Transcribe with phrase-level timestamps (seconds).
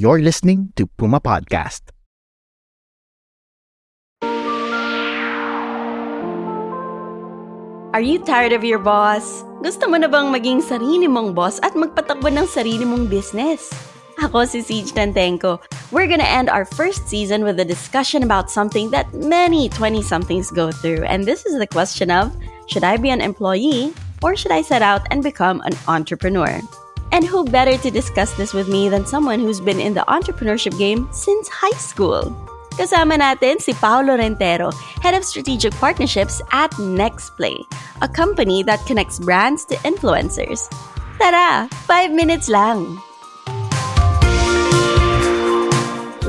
[0.00, 1.92] You're listening to Puma Podcast.
[7.92, 9.44] Are you tired of your boss?
[9.60, 13.68] Gusto mo na bang maging sarili mong boss at magpatakbo ng sarili mong business?
[14.24, 14.96] Ako si Ceej.
[15.92, 20.72] We're gonna end our first season with a discussion about something that many 20-somethings go
[20.72, 21.04] through.
[21.04, 22.32] And this is the question of,
[22.72, 23.92] should I be an employee
[24.24, 26.56] or should I set out and become an entrepreneur?
[27.12, 30.78] And who better to discuss this with me than someone who's been in the entrepreneurship
[30.78, 32.30] game since high school?
[32.78, 37.58] Kasama natin si Paolo Rentero, Head of Strategic Partnerships at Nexplay,
[38.00, 40.70] a company that connects brands to influencers.
[41.18, 42.96] Tara, 5 minutes lang!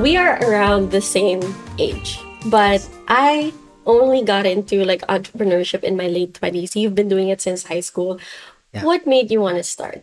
[0.00, 1.44] We are around the same
[1.78, 3.52] age, but I
[3.84, 6.74] only got into like entrepreneurship in my late 20s.
[6.74, 8.18] You've been doing it since high school.
[8.72, 8.84] Yeah.
[8.84, 10.02] What made you want to start?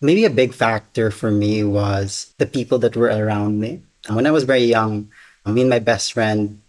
[0.00, 3.82] Maybe a big factor for me was the people that were around me.
[4.08, 5.10] When I was very young,
[5.46, 6.60] me and my best friend,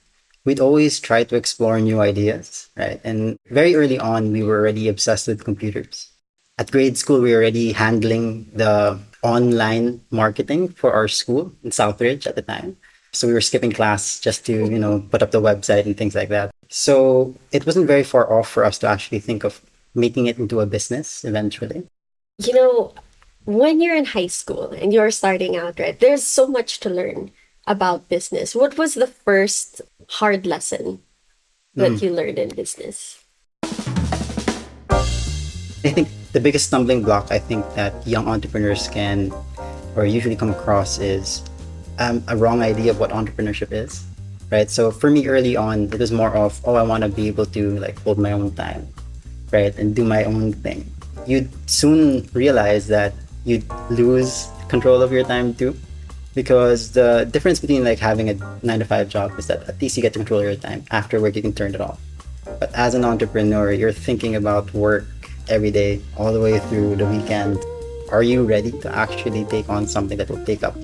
[0.46, 3.02] we'd always try to explore new ideas, right?
[3.04, 6.10] And very early on, we were already obsessed with computers.
[6.58, 12.26] At grade school, we were already handling the online marketing for our school in Southridge
[12.26, 12.78] at the time.
[13.14, 16.16] So we were skipping class just to, you know, put up the website and things
[16.16, 16.52] like that.
[16.70, 19.62] So it wasn't very far off for us to actually think of
[19.96, 21.88] making it into a business eventually.
[22.38, 22.94] You know,
[23.48, 27.32] when you're in high school and you're starting out, right, there's so much to learn
[27.66, 28.54] about business.
[28.54, 29.80] What was the first
[30.20, 31.00] hard lesson
[31.76, 33.24] that you learned in business?
[34.92, 39.32] I think the biggest stumbling block I think that young entrepreneurs can
[39.96, 41.42] or usually come across is
[42.00, 44.04] um, a wrong idea of what entrepreneurship is,
[44.52, 44.70] right?
[44.70, 47.46] So for me early on, it was more of, oh, I want to be able
[47.56, 48.90] to like hold my own time,
[49.54, 49.72] right?
[49.78, 50.84] And do my own thing.
[51.26, 53.14] You'd soon realize that
[53.48, 55.76] you'd lose control of your time too.
[56.36, 59.98] Because the difference between like having a nine to five job is that at least
[59.98, 60.84] you get to control your time.
[60.92, 61.98] After work, you can turn it off.
[62.60, 65.08] But as an entrepreneur, you're thinking about work
[65.50, 67.58] every day, all the way through the weekend.
[68.12, 70.76] Are you ready to actually take on something that will take up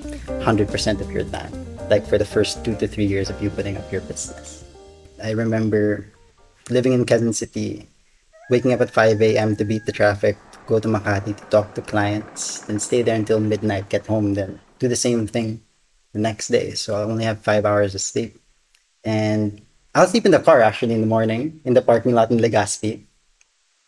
[0.42, 1.52] 100% of your time?
[1.88, 4.64] Like for the first two to three years of you putting up your business.
[5.22, 6.06] I remember
[6.68, 7.88] living in Quezon City,
[8.50, 9.56] waking up at 5 a.m.
[9.56, 13.40] to beat the traffic, go to Makati to talk to clients, and stay there until
[13.40, 15.62] midnight, get home, then do the same thing
[16.12, 16.72] the next day.
[16.72, 18.38] So I only have five hours of sleep.
[19.04, 19.60] And
[19.94, 23.04] I'll sleep in the car actually in the morning in the parking lot in Legazpi.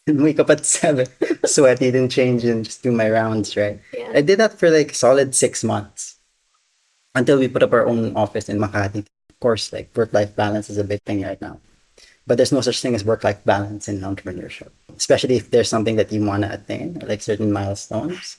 [0.08, 1.08] And wake up at seven,
[1.44, 3.80] sweaty, then change and just do my rounds, right?
[3.92, 4.12] Yeah.
[4.14, 6.20] I did that for like solid six months
[7.16, 9.02] until we put up our own office in Makati.
[9.02, 11.58] Of course, like work life balance is a big thing right now.
[12.26, 15.94] But there's no such thing as work life balance in entrepreneurship, especially if there's something
[15.97, 18.38] that you want to attain, like certain milestones.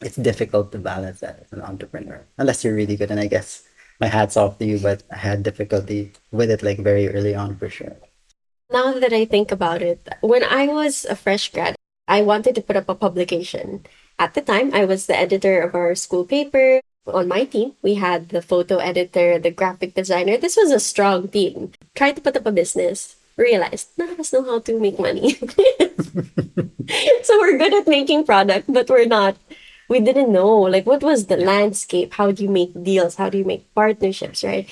[0.00, 3.10] It's difficult to balance that as an entrepreneur, unless you're really good.
[3.10, 3.62] And I guess
[4.00, 7.56] my hat's off to you, but I had difficulty with it like very early on
[7.56, 7.96] for sure.
[8.70, 11.76] Now that I think about it, when I was a fresh grad,
[12.08, 13.86] I wanted to put up a publication.
[14.18, 16.80] At the time, I was the editor of our school paper.
[17.06, 20.36] On my team, we had the photo editor, the graphic designer.
[20.36, 21.70] This was a strong team.
[21.96, 25.34] Tried to put up a business, realized none of us know how to make money.
[27.24, 29.36] so we're good at making product, but we're not.
[29.88, 32.14] We didn't know like what was the landscape.
[32.14, 33.16] How do you make deals?
[33.16, 34.44] How do you make partnerships?
[34.44, 34.68] Right,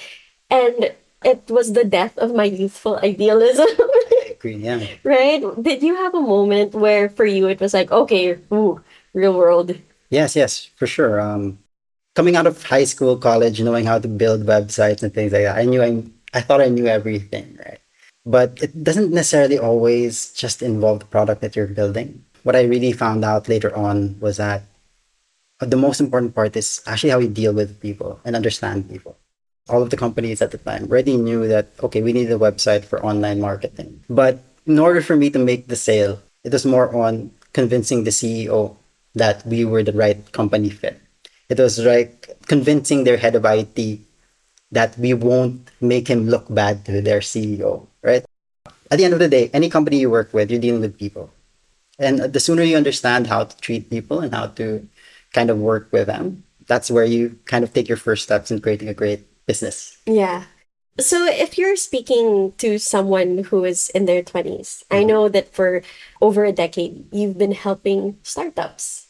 [0.50, 0.92] and
[1.24, 3.66] it was the death of my youthful idealism.
[4.30, 4.84] Agree, yeah.
[5.02, 5.40] right?
[5.62, 8.80] Did you have a moment where for you it was like, okay, ooh,
[9.14, 9.74] real world?
[10.10, 11.20] Yes, yes, for sure.
[11.20, 11.58] Um,
[12.14, 15.56] coming out of high school, college, knowing how to build websites and things like that,
[15.56, 17.78] I knew I, I thought I knew everything, right?
[18.26, 22.24] But it doesn't necessarily always just involve the product that you're building.
[22.42, 24.62] What I really found out later on was that
[25.60, 29.16] the most important part is actually how you deal with people and understand people.
[29.68, 32.84] All of the companies at the time already knew that, okay, we need a website
[32.84, 34.02] for online marketing.
[34.10, 38.10] But in order for me to make the sale, it was more on convincing the
[38.10, 38.76] CEO
[39.14, 41.00] that we were the right company fit.
[41.48, 44.00] It was like convincing their head of IT
[44.74, 48.24] that we won't make him look bad to their CEO, right?
[48.90, 51.30] At the end of the day, any company you work with, you're dealing with people.
[51.98, 54.86] And the sooner you understand how to treat people and how to
[55.32, 58.60] kind of work with them, that's where you kind of take your first steps in
[58.60, 59.96] creating a great business.
[60.06, 60.44] Yeah.
[60.98, 65.06] So if you're speaking to someone who is in their 20s, I mm-hmm.
[65.06, 65.82] know that for
[66.20, 69.06] over a decade, you've been helping startups.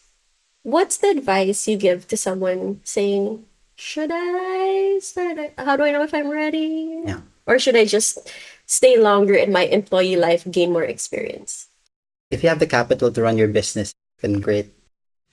[0.63, 3.45] What's the advice you give to someone saying,
[3.77, 5.39] should I start?
[5.39, 5.55] it?
[5.59, 7.03] How do I know if I'm ready?
[7.05, 7.21] Yeah.
[7.47, 8.19] Or should I just
[8.67, 11.69] stay longer in my employee life, gain more experience?
[12.31, 14.73] If you have the capital to run your business, then great.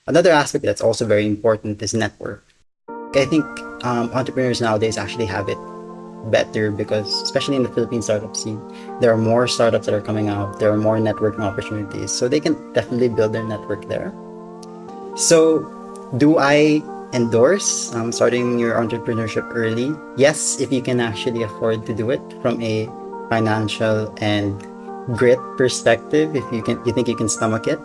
[0.06, 2.44] Another aspect that's also very important is network.
[3.14, 3.44] I think
[3.84, 5.58] um, entrepreneurs nowadays actually have it
[6.30, 8.60] better because, especially in the Philippine startup scene,
[9.00, 10.58] there are more startups that are coming out.
[10.58, 14.12] There are more networking opportunities, so they can definitely build their network there.
[15.16, 15.66] So,
[16.16, 16.82] do I
[17.12, 19.94] endorse um, starting your entrepreneurship early?
[20.16, 22.86] Yes, if you can actually afford to do it from a
[23.28, 24.60] financial and
[25.16, 27.78] grit perspective, if you can, you think you can stomach it.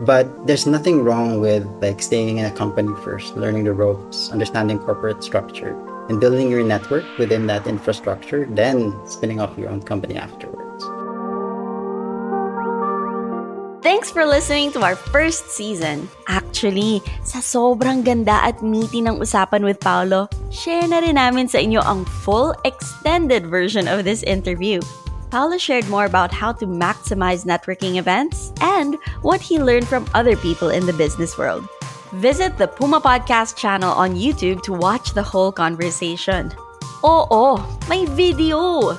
[0.00, 4.78] But there's nothing wrong with like staying in a company first, learning the ropes, understanding
[4.78, 5.76] corporate structure,
[6.08, 10.61] and building your network within that infrastructure, then spinning off your own company afterwards.
[14.02, 16.10] Thanks for listening to our first season.
[16.26, 21.62] Actually, sa sobrang ganda at meaty ng usapan with Paolo, share na rin namin sa
[21.62, 24.82] inyo ang full extended version of this interview.
[25.30, 30.34] Paolo shared more about how to maximize networking events and what he learned from other
[30.34, 31.62] people in the business world.
[32.18, 36.50] Visit the Puma Podcast channel on YouTube to watch the whole conversation.
[37.06, 38.98] Oo, may video!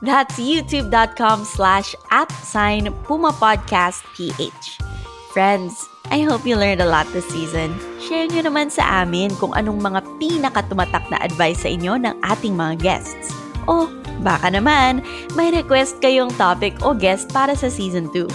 [0.00, 4.80] That's youtube.com slash at sign Puma Podcast PH.
[5.36, 7.76] Friends, I hope you learned a lot this season.
[8.00, 12.56] Share nyo naman sa amin kung anong mga pinakatumatak na advice sa inyo ng ating
[12.56, 13.30] mga guests.
[13.68, 13.92] O
[14.24, 15.04] baka naman,
[15.36, 18.26] may request kayong topic o guest para sa season 2.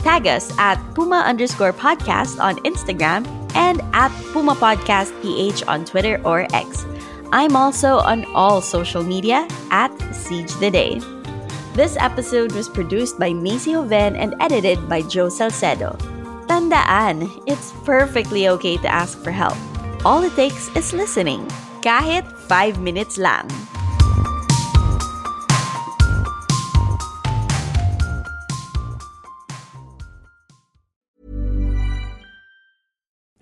[0.00, 6.16] Tag us at Puma underscore podcast on Instagram and at Puma Podcast PH on Twitter
[6.24, 6.88] or X.
[7.32, 10.98] I'm also on all social media at Ceej the Day.
[11.78, 15.94] This episode was produced by Macy Hoven and edited by Joe Salcedo.
[16.50, 19.54] Tandaan, it's perfectly okay to ask for help.
[20.04, 21.46] All it takes is listening.
[21.86, 23.46] Kahit 5 minutes lang.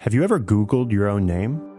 [0.04, 1.77] Have you ever Googled your own name?